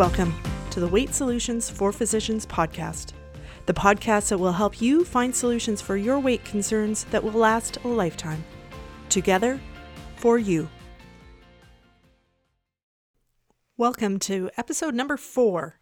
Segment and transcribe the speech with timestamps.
[0.00, 0.34] Welcome
[0.70, 3.12] to the Weight Solutions for Physicians podcast,
[3.66, 7.76] the podcast that will help you find solutions for your weight concerns that will last
[7.84, 8.42] a lifetime.
[9.10, 9.60] Together,
[10.16, 10.70] for you.
[13.76, 15.78] Welcome to episode number four.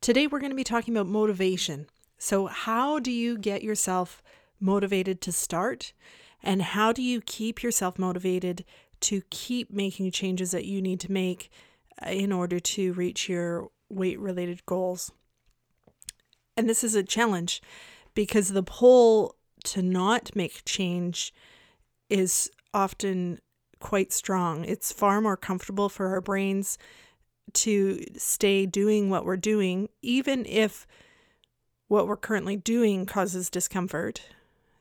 [0.00, 1.88] Today, we're going to be talking about motivation.
[2.16, 4.22] So, how do you get yourself
[4.58, 5.92] motivated to start?
[6.42, 8.64] And how do you keep yourself motivated
[9.00, 11.50] to keep making changes that you need to make
[12.06, 15.12] in order to reach your weight related goals?
[16.56, 17.62] And this is a challenge
[18.14, 21.32] because the pull to not make change
[22.08, 23.40] is often
[23.80, 24.64] quite strong.
[24.64, 26.78] It's far more comfortable for our brains
[27.52, 30.86] to stay doing what we're doing, even if
[31.86, 34.22] what we're currently doing causes discomfort,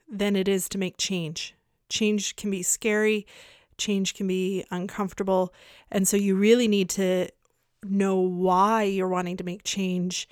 [0.10, 1.56] than it is to make change.
[1.90, 3.26] Change can be scary,
[3.78, 5.54] change can be uncomfortable.
[5.92, 7.30] And so you really need to
[7.84, 10.28] know why you're wanting to make change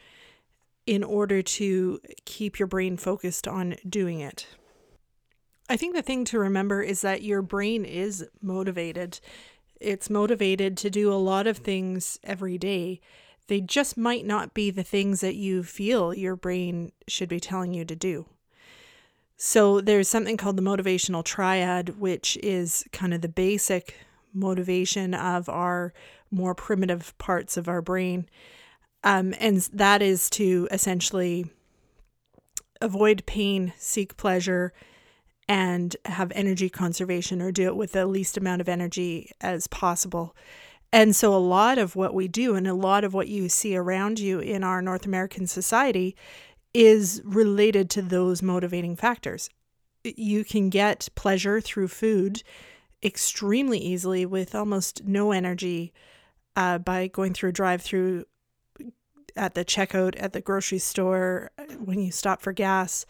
[0.85, 4.47] in order to keep your brain focused on doing it.
[5.67, 9.19] I think the thing to remember is that your brain is motivated.
[9.81, 13.01] It's motivated to do a lot of things every day.
[13.47, 17.73] They just might not be the things that you feel your brain should be telling
[17.73, 18.27] you to do.
[19.37, 23.97] So there's something called the motivational triad, which is kind of the basic
[24.33, 25.93] motivation of our
[26.31, 28.27] more primitive parts of our brain.
[29.03, 31.45] Um, and that is to essentially
[32.81, 34.73] avoid pain, seek pleasure,
[35.47, 40.35] and have energy conservation or do it with the least amount of energy as possible.
[40.91, 43.75] And so, a lot of what we do and a lot of what you see
[43.75, 46.15] around you in our North American society
[46.75, 49.49] is related to those motivating factors.
[50.03, 52.43] You can get pleasure through food
[53.01, 55.93] extremely easily with almost no energy
[56.57, 58.25] uh, by going through a drive through
[59.37, 61.49] at the checkout at the grocery store
[61.79, 63.05] when you stop for gas.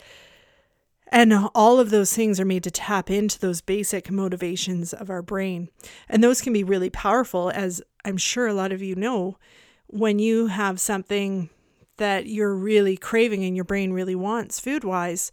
[1.08, 5.24] And all of those things are made to tap into those basic motivations of our
[5.24, 5.70] brain.
[6.08, 9.38] And those can be really powerful, as I'm sure a lot of you know,
[9.88, 11.50] when you have something
[11.98, 15.32] that you're really craving and your brain really wants food wise,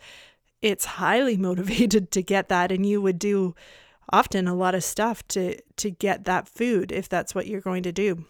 [0.60, 2.72] it's highly motivated to get that.
[2.72, 3.54] And you would do
[4.12, 7.82] often a lot of stuff to, to get that food if that's what you're going
[7.84, 8.24] to do.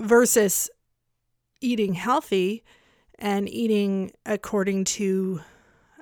[0.00, 0.70] Versus
[1.60, 2.62] eating healthy
[3.18, 5.40] and eating according to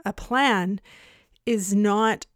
[0.05, 0.81] a plan
[1.47, 2.27] is not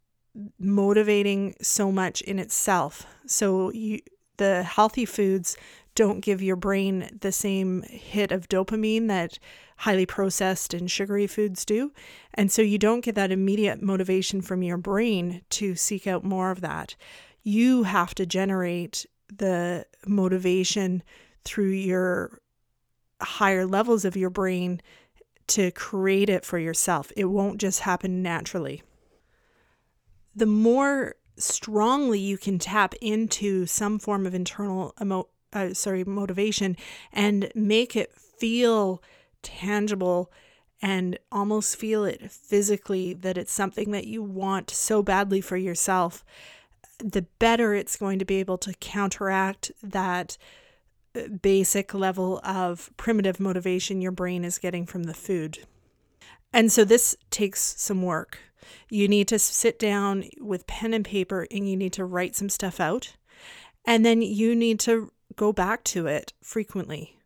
[0.59, 3.07] motivating so much in itself.
[3.27, 4.01] So you
[4.41, 5.57] the healthy foods
[5.95, 9.39] don't give your brain the same hit of dopamine that
[9.79, 11.93] highly processed and sugary foods do.
[12.35, 16.51] And so you don't get that immediate motivation from your brain to seek out more
[16.51, 16.97] of that.
[17.43, 21.03] You have to generate the motivation
[21.45, 22.41] through your
[23.21, 24.81] higher levels of your brain
[25.49, 27.11] to create it for yourself.
[27.17, 28.83] It won't just happen naturally.
[30.35, 36.77] The more strongly you can tap into some form of internal emo- uh, sorry motivation
[37.13, 39.03] and make it feel
[39.43, 40.31] tangible
[40.83, 46.25] and almost feel it physically that it's something that you want so badly for yourself
[46.99, 50.37] the better it's going to be able to counteract that
[51.15, 55.59] uh, basic level of primitive motivation your brain is getting from the food
[56.53, 58.39] and so this takes some work
[58.89, 62.49] you need to sit down with pen and paper and you need to write some
[62.49, 63.17] stuff out.
[63.85, 67.17] And then you need to go back to it frequently.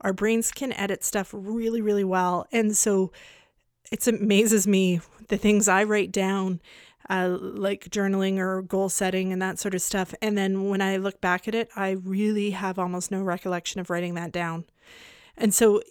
[0.00, 2.46] Our brains can edit stuff really, really well.
[2.52, 3.10] And so
[3.90, 6.60] it amazes me the things I write down,
[7.08, 10.14] uh, like journaling or goal setting and that sort of stuff.
[10.20, 13.90] And then when I look back at it, I really have almost no recollection of
[13.90, 14.64] writing that down.
[15.36, 15.82] And so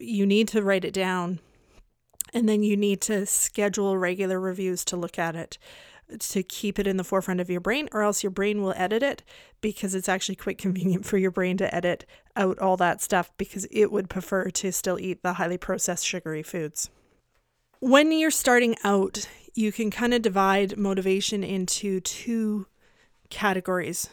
[0.00, 1.40] you need to write it down
[2.32, 5.58] and then you need to schedule regular reviews to look at it
[6.20, 9.02] to keep it in the forefront of your brain, or else your brain will edit
[9.02, 9.22] it
[9.60, 12.04] because it's actually quite convenient for your brain to edit
[12.36, 16.42] out all that stuff because it would prefer to still eat the highly processed sugary
[16.42, 16.90] foods.
[17.80, 22.66] When you're starting out, you can kind of divide motivation into two
[23.28, 24.08] categories.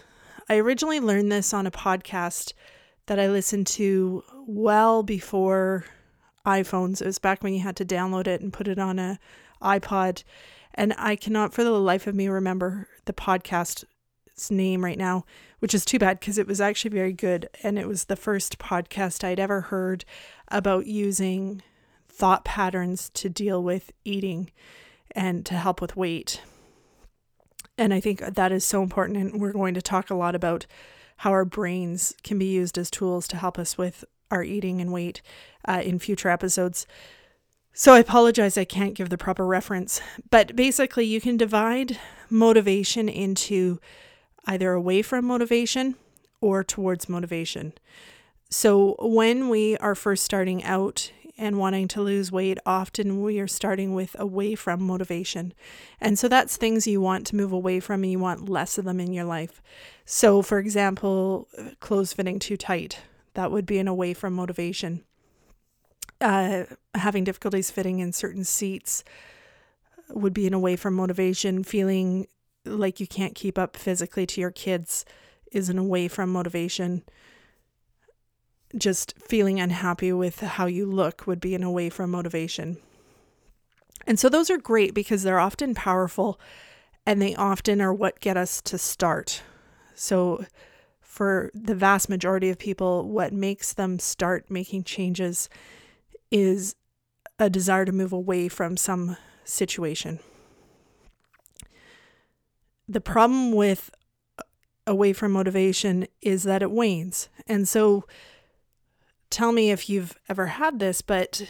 [0.50, 2.54] I originally learned this on a podcast
[3.06, 5.86] that I listened to well before
[6.46, 7.02] iPhones.
[7.02, 9.20] It was back when you had to download it and put it on a
[9.62, 10.24] iPod.
[10.80, 15.26] And I cannot for the life of me remember the podcast's name right now,
[15.60, 17.50] which is too bad because it was actually very good.
[17.64, 20.06] And it was the first podcast I'd ever heard
[20.48, 21.62] about using
[22.08, 24.52] thought patterns to deal with eating
[25.12, 26.44] and to help with weight.
[27.78, 29.18] And I think that is so important.
[29.18, 30.66] And we're going to talk a lot about
[31.18, 34.94] how our brains can be used as tools to help us with our eating and
[34.94, 35.22] weight
[35.68, 36.88] uh, in future episodes.
[37.80, 40.02] So I apologize, I can't give the proper reference.
[40.30, 41.98] But basically, you can divide
[42.30, 43.80] motivation into
[44.46, 45.96] either away from motivation
[46.42, 47.72] or towards motivation.
[48.50, 53.48] So when we are first starting out and wanting to lose weight, often we are
[53.48, 55.54] starting with away from motivation.
[56.02, 58.84] And so that's things you want to move away from and you want less of
[58.84, 59.62] them in your life.
[60.04, 61.48] So, for example,
[61.80, 63.00] clothes fitting too tight,
[63.36, 65.06] that would be an away from motivation
[66.22, 69.04] uh, having difficulties fitting in certain seats
[70.10, 71.64] would be an away from motivation.
[71.64, 72.28] Feeling
[72.66, 75.06] like you can't keep up physically to your kids
[75.52, 77.04] is an away from motivation.
[78.78, 82.78] Just feeling unhappy with how you look would be an away from motivation.
[84.06, 86.40] And so those are great because they're often powerful
[87.06, 89.42] and they often are what get us to start.
[89.96, 90.46] So,
[91.02, 95.50] for the vast majority of people, what makes them start making changes
[96.32, 96.76] is
[97.38, 100.20] a desire to move away from some situation.
[102.88, 103.90] The problem with
[104.38, 104.44] uh,
[104.86, 107.30] away from motivation is that it wanes.
[107.48, 108.06] And so
[109.30, 111.50] tell me if you've ever had this, but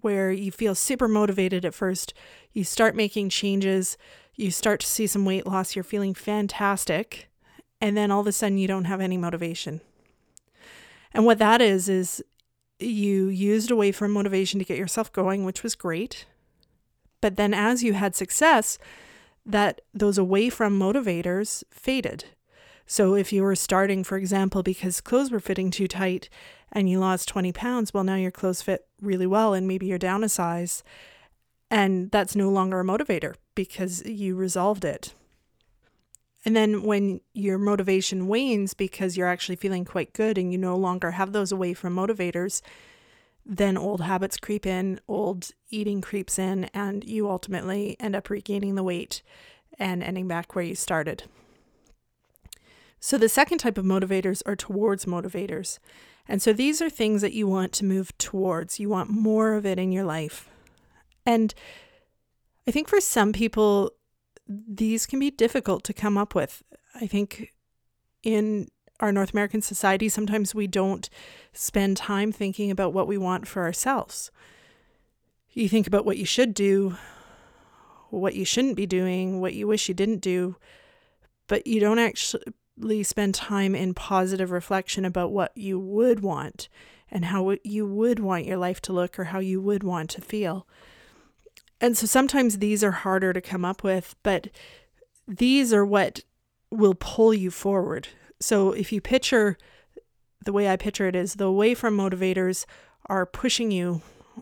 [0.00, 2.14] where you feel super motivated at first,
[2.52, 3.96] you start making changes,
[4.34, 7.28] you start to see some weight loss, you're feeling fantastic,
[7.80, 9.80] and then all of a sudden you don't have any motivation.
[11.12, 12.22] And what that is, is
[12.84, 16.26] you used a away from motivation to get yourself going, which was great.
[17.20, 18.78] But then as you had success,
[19.46, 22.26] that those away from motivators faded.
[22.86, 26.28] So if you were starting, for example, because clothes were fitting too tight
[26.70, 29.98] and you lost 20 pounds, well, now your clothes fit really well and maybe you're
[29.98, 30.82] down a size.
[31.70, 35.14] And that's no longer a motivator because you resolved it.
[36.44, 40.76] And then when your motivation wanes because you're actually feeling quite good and you no
[40.76, 42.60] longer have those away from motivators,
[43.46, 48.74] then old habits creep in, old eating creeps in, and you ultimately end up regaining
[48.74, 49.22] the weight
[49.78, 51.24] and ending back where you started.
[53.00, 55.78] So, the second type of motivators are towards motivators.
[56.26, 58.80] And so, these are things that you want to move towards.
[58.80, 60.48] You want more of it in your life.
[61.26, 61.54] And
[62.66, 63.90] I think for some people,
[64.46, 66.62] these can be difficult to come up with.
[66.94, 67.52] I think
[68.22, 68.68] in
[69.00, 71.08] our North American society, sometimes we don't
[71.52, 74.30] spend time thinking about what we want for ourselves.
[75.50, 76.96] You think about what you should do,
[78.10, 80.56] what you shouldn't be doing, what you wish you didn't do,
[81.46, 86.68] but you don't actually spend time in positive reflection about what you would want
[87.10, 90.20] and how you would want your life to look or how you would want to
[90.20, 90.66] feel.
[91.84, 94.48] And so sometimes these are harder to come up with, but
[95.28, 96.20] these are what
[96.70, 98.08] will pull you forward.
[98.40, 99.58] So if you picture
[100.46, 102.64] the way I picture it is the away from motivators
[103.04, 104.00] are pushing you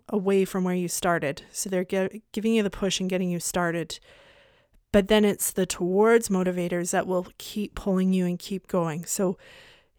[0.09, 1.43] away from where you started.
[1.51, 3.99] So they're ge- giving you the push and getting you started.
[4.93, 9.05] But then it's the towards motivators that will keep pulling you and keep going.
[9.05, 9.37] So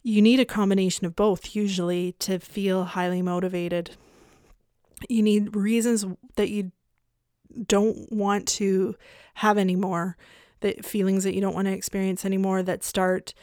[0.02, 3.98] you need a combination of both usually to feel highly motivated.
[5.10, 6.06] You need reasons
[6.38, 6.72] that you
[7.66, 8.96] don't want to
[9.36, 10.18] have anymore,
[10.62, 13.34] the feelings that you don't want to experience anymore that start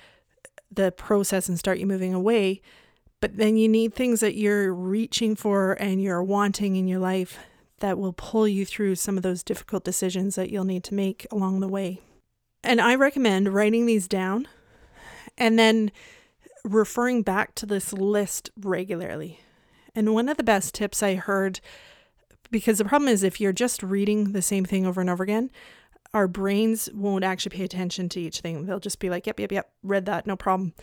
[0.70, 2.62] the process and start you moving away.
[3.20, 7.38] But then you need things that you're reaching for and you're wanting in your life
[7.80, 11.26] that will pull you through some of those difficult decisions that you'll need to make
[11.30, 12.00] along the way.
[12.62, 14.46] And I recommend writing these down
[15.36, 15.90] and then
[16.64, 19.40] referring back to this list regularly.
[19.94, 21.60] And one of the best tips I heard
[22.50, 25.50] because the problem is if you're just reading the same thing over and over again,
[26.12, 28.66] our brains won't actually pay attention to each thing.
[28.66, 30.74] They'll just be like, yep, yep, yep, read that, no problem.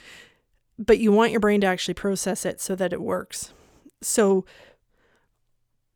[0.80, 3.54] But you want your brain to actually process it so that it works.
[4.02, 4.46] So,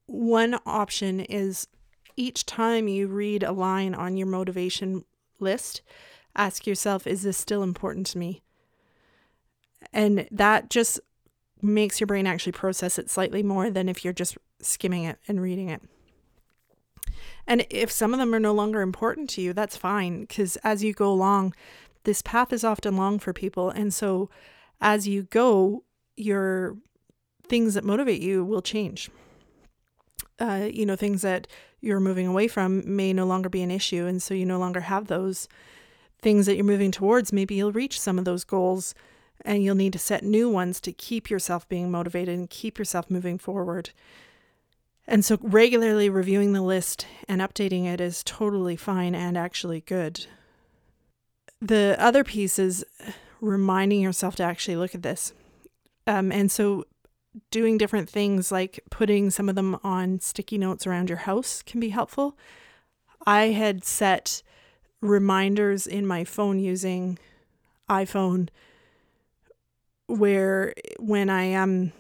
[0.08, 1.68] one option is
[2.18, 5.06] each time you read a line on your motivation
[5.40, 5.82] list,
[6.36, 8.42] ask yourself, is this still important to me?
[9.94, 11.00] And that just
[11.64, 15.42] makes your brain actually process it slightly more than if you're just skimming it and
[15.42, 15.82] reading it.
[17.48, 20.84] And if some of them are no longer important to you, that's fine because as
[20.84, 21.54] you go along,
[22.04, 23.70] this path is often long for people.
[23.70, 24.30] And so
[24.80, 25.84] as you go,
[26.16, 26.78] your
[27.48, 29.10] things that motivate you will change.
[30.40, 31.48] Uh, you know, things that
[31.82, 34.06] you're moving away from may no longer be an issue.
[34.06, 35.48] And so you no longer have those
[36.22, 37.34] things that you're moving towards.
[37.34, 38.96] Maybe you'll reach some of those goals
[39.46, 43.10] and you'll need to set new ones to keep yourself being motivated and keep yourself
[43.10, 43.92] moving forward.
[45.08, 50.26] And so, regularly reviewing the list and updating it is totally fine and actually good.
[51.60, 52.86] The other piece is
[53.40, 55.34] reminding yourself to actually look at this.
[56.08, 56.86] Um, and so,
[57.50, 61.80] doing different things like putting some of them on sticky notes around your house can
[61.80, 62.38] be helpful.
[63.26, 64.44] I had set
[65.02, 67.18] reminders in my phone using
[67.90, 68.50] iPhone
[70.18, 71.92] where when I um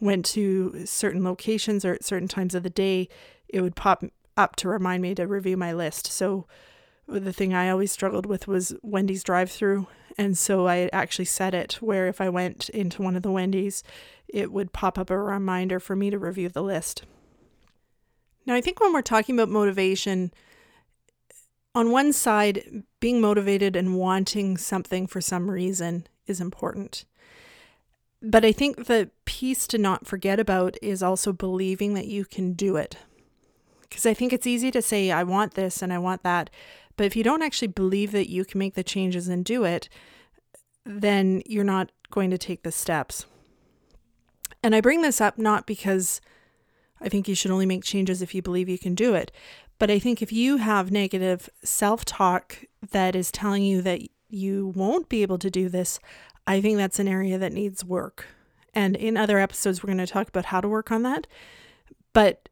[0.00, 3.08] went to certain locations or at certain times of the day,
[3.48, 4.04] it would pop
[4.36, 6.06] up to remind me to review my list.
[6.06, 6.46] So
[7.08, 9.88] the thing I always struggled with was Wendy's drive through.
[10.16, 13.82] And so I actually set it where if I went into one of the Wendy's,
[14.28, 17.04] it would pop up a reminder for me to review the list.
[18.46, 20.32] Now, I think when we're talking about motivation,
[21.74, 27.04] on one side, being motivated and wanting something for some reason is important.
[28.20, 32.52] But I think the piece to not forget about is also believing that you can
[32.52, 32.96] do it.
[33.82, 36.50] Because I think it's easy to say, I want this and I want that.
[36.96, 39.88] But if you don't actually believe that you can make the changes and do it,
[40.84, 43.24] then you're not going to take the steps.
[44.62, 46.20] And I bring this up not because
[47.00, 49.30] I think you should only make changes if you believe you can do it,
[49.78, 54.72] but I think if you have negative self talk that is telling you that you
[54.74, 56.00] won't be able to do this,
[56.48, 58.24] I think that's an area that needs work.
[58.74, 61.26] And in other episodes, we're going to talk about how to work on that.
[62.14, 62.48] But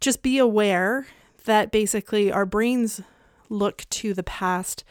[0.00, 1.06] just be aware
[1.44, 3.02] that basically our brains
[3.50, 4.82] look to the past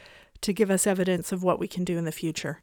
[0.42, 2.62] to give us evidence of what we can do in the future.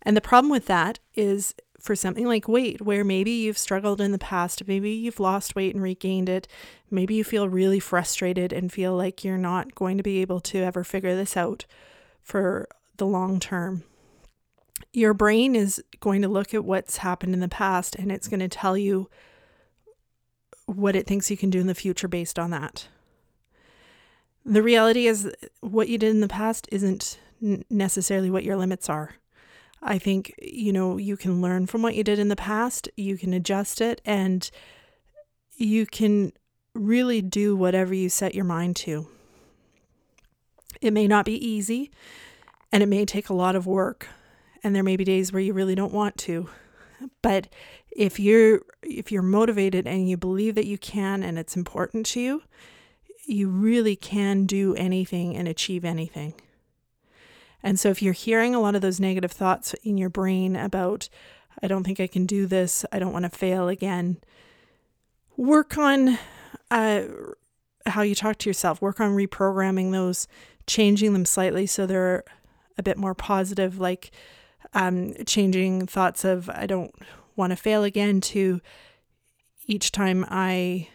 [0.00, 4.12] And the problem with that is for something like weight, where maybe you've struggled in
[4.12, 6.48] the past, maybe you've lost weight and regained it,
[6.90, 10.58] maybe you feel really frustrated and feel like you're not going to be able to
[10.58, 11.66] ever figure this out
[12.22, 13.84] for the long term.
[14.92, 18.40] Your brain is going to look at what's happened in the past and it's going
[18.40, 19.08] to tell you
[20.66, 22.88] what it thinks you can do in the future based on that.
[24.44, 25.30] The reality is,
[25.60, 27.18] what you did in the past isn't
[27.68, 29.16] necessarily what your limits are.
[29.82, 33.16] I think, you know, you can learn from what you did in the past, you
[33.16, 34.50] can adjust it, and
[35.56, 36.32] you can
[36.74, 39.08] really do whatever you set your mind to.
[40.80, 41.90] It may not be easy
[42.72, 44.08] and it may take a lot of work,
[44.62, 46.48] and there may be days where you really don't want to.
[47.22, 47.48] But
[47.90, 52.20] if you're if you're motivated and you believe that you can and it's important to
[52.20, 52.42] you,
[53.26, 56.34] you really can do anything and achieve anything.
[57.62, 61.08] And so if you're hearing a lot of those negative thoughts in your brain about,
[61.62, 64.18] I don't think I can do this, I don't want to fail again,
[65.36, 66.18] work on
[66.70, 67.02] uh,
[67.86, 70.26] how you talk to yourself, work on reprogramming those,
[70.66, 72.24] changing them slightly so they're
[72.78, 74.10] a bit more positive, like
[74.74, 76.94] um, changing thoughts of, I don't
[77.36, 78.60] want to fail again to
[79.66, 80.88] each time I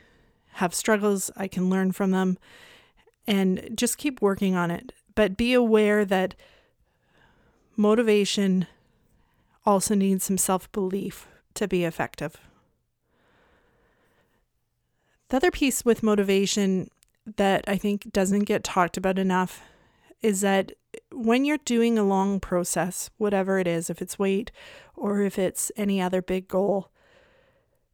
[0.53, 2.37] have struggles, I can learn from them
[3.27, 4.93] and just keep working on it.
[5.15, 6.35] But be aware that
[7.75, 8.67] motivation
[9.65, 12.37] also needs some self belief to be effective.
[15.29, 16.89] The other piece with motivation
[17.37, 19.61] that I think doesn't get talked about enough
[20.21, 20.73] is that
[21.15, 24.51] when you're doing a long process, whatever it is, if it's weight
[24.95, 26.91] or if it's any other big goal,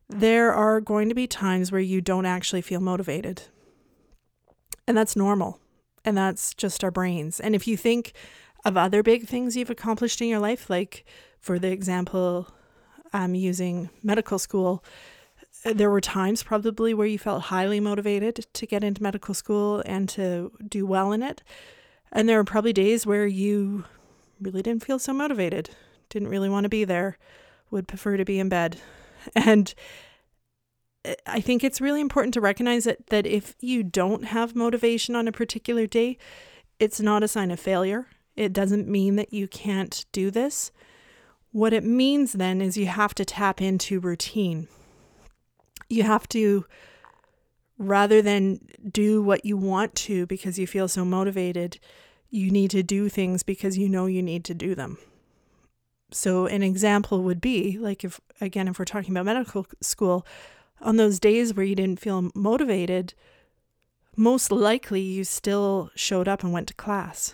[0.09, 3.43] there are going to be times where you don't actually feel motivated.
[4.87, 5.59] And that's normal.
[6.03, 7.39] And that's just our brains.
[7.39, 8.13] And if you think
[8.65, 11.05] of other big things you've accomplished in your life, like
[11.39, 12.47] for the example,
[13.13, 14.83] um, using medical school,
[15.63, 20.09] there were times probably where you felt highly motivated to get into medical school and
[20.09, 21.43] to do well in it.
[22.11, 23.85] And there were probably days where you
[24.39, 25.69] really didn't feel so motivated,
[26.09, 27.17] didn't really want to be there,
[27.69, 28.77] would prefer to be in bed.
[29.35, 29.73] And
[31.05, 35.15] eh, I think it's really important to recognize that, that if you don't have motivation
[35.15, 36.17] on a particular day,
[36.79, 38.07] it's not a sign of failure.
[38.35, 40.71] It doesn't mean that you can't do this.
[41.51, 44.67] What it means then is you have to tap into routine.
[45.89, 46.65] You have to,
[47.81, 48.59] rather than
[48.89, 51.79] do what you want to because you feel so motivated,
[52.29, 54.97] you need to do things because you know you need to do them.
[56.11, 60.25] So, an example would be like if, again, if we're talking about medical school,
[60.81, 63.13] on those days where you didn't feel motivated,
[64.15, 67.33] most likely you still showed up and went to class.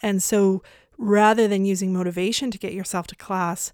[0.00, 0.62] And so
[0.96, 3.72] rather than using motivation to get yourself to class,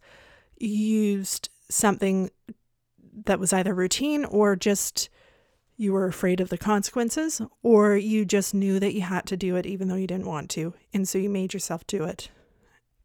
[0.58, 2.30] you used something
[3.26, 5.10] that was either routine or just
[5.80, 9.56] you were afraid of the consequences, or you just knew that you had to do
[9.56, 10.74] it even though you didn't want to.
[10.92, 12.28] And so you made yourself do it.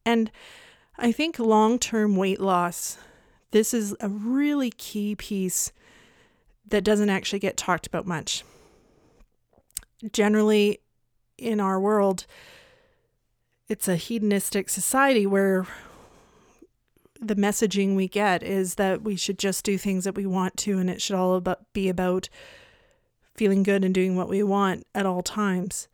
[0.05, 0.29] And
[0.97, 2.97] I think long term weight loss,
[3.51, 5.71] this is a really key piece
[6.67, 8.43] that doesn't actually get talked about much.
[10.11, 10.81] Generally,
[11.37, 12.25] in our world,
[13.69, 15.65] it's a hedonistic society where
[17.21, 20.77] the messaging we get is that we should just do things that we want to
[20.77, 22.27] and it should all about, be about
[23.35, 25.87] feeling good and doing what we want at all times.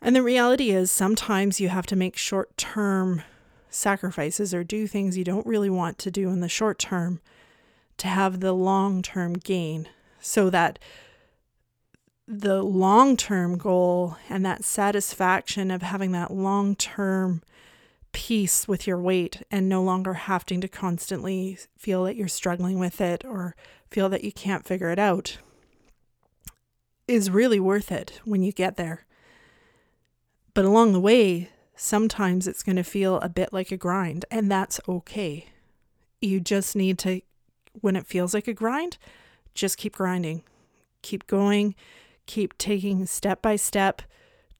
[0.00, 3.22] And the reality is sometimes you have to make short-term
[3.70, 7.20] sacrifices or do things you don't really want to do in the short term
[7.98, 9.88] to have the long-term gain
[10.20, 10.78] so that
[12.26, 17.42] the long-term goal and that satisfaction of having that long-term
[18.12, 23.00] peace with your weight and no longer having to constantly feel that you're struggling with
[23.00, 23.56] it or
[23.90, 25.38] feel that you can't figure it out
[27.08, 29.06] is really worth it when you get there.
[30.54, 34.50] But along the way, sometimes it's going to feel a bit like a grind, and
[34.50, 35.46] that's okay.
[36.20, 37.20] You just need to,
[37.80, 38.98] when it feels like a grind,
[39.54, 40.42] just keep grinding,
[41.02, 41.74] keep going,
[42.26, 44.02] keep taking step by step,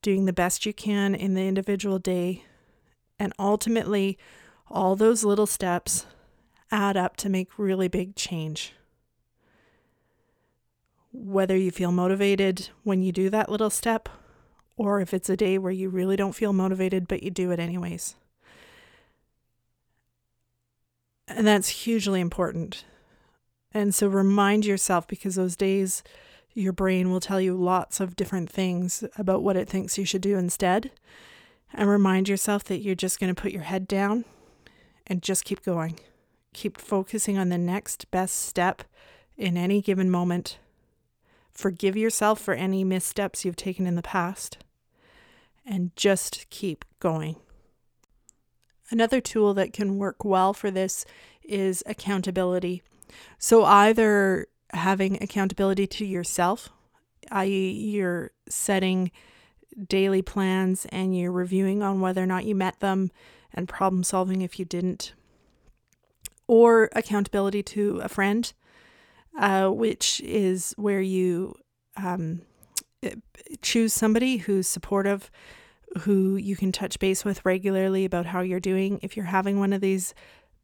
[0.01, 2.43] doing the best you can in the individual day
[3.19, 4.17] and ultimately,
[4.67, 6.05] all those little steps
[6.71, 8.73] add up to make really big change.
[11.13, 14.09] Whether you feel motivated when you do that little step,
[14.75, 17.59] or if it's a day where you really don't feel motivated, but you do it
[17.59, 18.15] anyways.
[21.27, 22.83] And that's hugely important.
[23.73, 26.03] And so remind yourself because those days
[26.53, 30.21] your brain will tell you lots of different things about what it thinks you should
[30.21, 30.91] do instead
[31.73, 34.25] and remind yourself that you're just going to put your head down
[35.07, 35.99] and just keep going.
[36.53, 38.83] Keep focusing on the next best step
[39.37, 40.59] in any given moment.
[41.53, 44.57] Forgive yourself for any missteps you've taken in the past
[45.65, 47.35] and just keep going.
[48.89, 51.05] Another tool that can work well for this
[51.43, 52.83] is accountability.
[53.37, 56.69] So, either having accountability to yourself,
[57.31, 59.11] i.e., you're setting
[59.87, 63.11] daily plans and you're reviewing on whether or not you met them
[63.53, 65.13] and problem solving if you didn't,
[66.47, 68.53] or accountability to a friend,
[69.37, 71.55] uh, which is where you
[71.97, 72.41] um,
[73.61, 75.31] choose somebody who's supportive,
[76.01, 78.99] who you can touch base with regularly about how you're doing.
[79.01, 80.13] If you're having one of these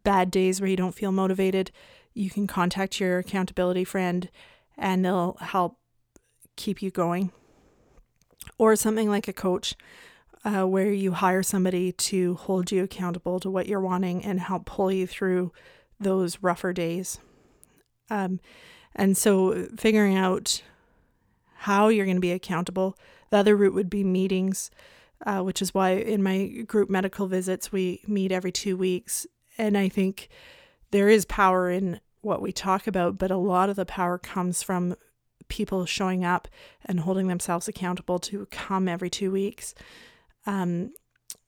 [0.03, 1.71] bad days where you don't feel motivated,
[2.13, 4.29] you can contact your accountability friend
[4.77, 5.77] and they'll help
[6.55, 7.31] keep you going
[8.57, 9.75] or something like a coach
[10.45, 14.65] uh, where you hire somebody to hold you accountable to what you're wanting and help
[14.65, 15.51] pull you through
[15.99, 17.19] those rougher days.
[18.09, 18.39] Um,
[18.95, 20.61] and so figuring out
[21.55, 22.97] how you're going to be accountable.
[23.29, 24.71] The other route would be meetings,
[25.25, 29.27] uh, which is why in my group medical visits, we meet every two weeks.
[29.57, 30.29] And I think
[30.91, 34.63] there is power in what we talk about, but a lot of the power comes
[34.63, 34.95] from
[35.47, 36.47] people showing up
[36.85, 39.73] and holding themselves accountable to come every two weeks,
[40.45, 40.93] um,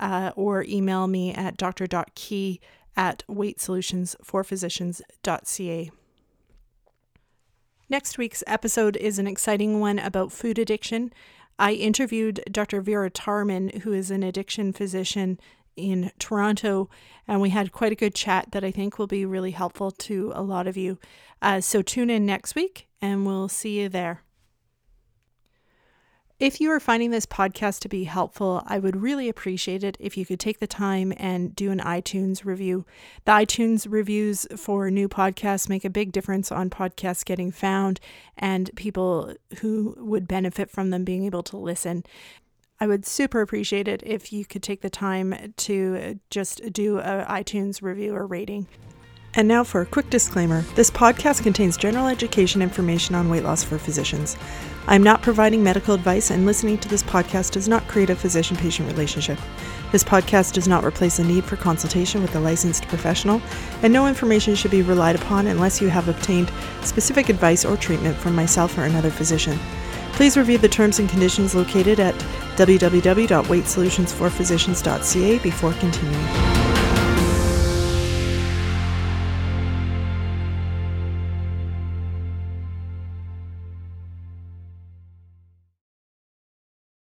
[0.00, 2.60] uh, or email me at dr.key
[2.96, 5.90] at weightsolutionsforphysicians.ca.
[7.90, 11.10] Next week's episode is an exciting one about food addiction.
[11.58, 12.82] I interviewed Dr.
[12.82, 15.40] Vera Tarman, who is an addiction physician
[15.74, 16.90] in Toronto,
[17.26, 20.32] and we had quite a good chat that I think will be really helpful to
[20.34, 20.98] a lot of you.
[21.40, 24.22] Uh, so tune in next week, and we'll see you there.
[26.40, 30.16] If you are finding this podcast to be helpful, I would really appreciate it if
[30.16, 32.86] you could take the time and do an iTunes review.
[33.24, 37.98] The iTunes reviews for new podcasts make a big difference on podcasts getting found
[38.36, 42.04] and people who would benefit from them being able to listen.
[42.78, 47.26] I would super appreciate it if you could take the time to just do a
[47.28, 48.68] iTunes review or rating.
[49.34, 53.62] And now for a quick disclaimer this podcast contains general education information on weight loss
[53.62, 54.38] for physicians.
[54.86, 58.16] I am not providing medical advice, and listening to this podcast does not create a
[58.16, 59.38] physician patient relationship.
[59.92, 63.42] This podcast does not replace a need for consultation with a licensed professional,
[63.82, 68.16] and no information should be relied upon unless you have obtained specific advice or treatment
[68.16, 69.58] from myself or another physician.
[70.12, 72.14] Please review the terms and conditions located at
[72.56, 76.67] www.weightsolutionsforphysicians.ca before continuing.